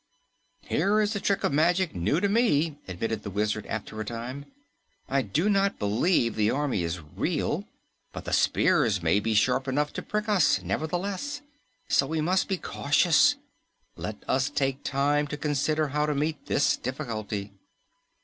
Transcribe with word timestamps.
"Here 0.63 0.99
is 0.99 1.15
a 1.15 1.19
trick 1.19 1.43
of 1.43 1.53
magic 1.53 1.93
new 1.93 2.19
to 2.19 2.27
me," 2.27 2.79
admitted 2.87 3.21
the 3.21 3.29
Wizard 3.29 3.67
after 3.67 4.01
a 4.01 4.03
time. 4.03 4.45
"I 5.07 5.21
do 5.21 5.47
not 5.47 5.77
believe 5.77 6.33
the 6.33 6.49
army 6.49 6.81
is 6.81 6.99
real, 6.99 7.65
but 8.11 8.25
the 8.25 8.33
spears 8.33 9.03
may 9.03 9.19
be 9.19 9.35
sharp 9.35 9.67
enough 9.67 9.93
to 9.93 10.01
prick 10.01 10.27
us, 10.27 10.59
nevertheless, 10.63 11.43
so 11.87 12.07
we 12.07 12.19
must 12.19 12.47
be 12.47 12.57
cautious. 12.57 13.35
Let 13.95 14.17
us 14.27 14.49
take 14.49 14.83
time 14.83 15.27
to 15.27 15.37
consider 15.37 15.89
how 15.89 16.07
to 16.07 16.15
meet 16.15 16.47
this 16.47 16.77
difficulty." 16.77 17.51